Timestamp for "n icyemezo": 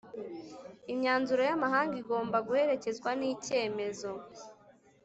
3.19-4.11